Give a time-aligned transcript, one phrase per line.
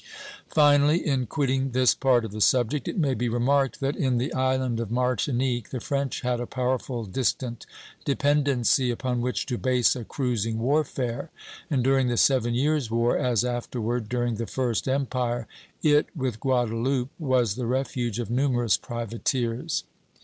[0.47, 4.33] "Finally, in quitting this part of the subject, it may be remarked that in the
[4.33, 7.67] island of Martinique the French had a powerful distant
[8.03, 11.29] dependency upon which to base a cruising warfare;
[11.69, 15.45] and during the Seven Years' War, as afterward during the First Empire,
[15.83, 19.83] it, with Guadeloupe, was the refuge of numerous privateers.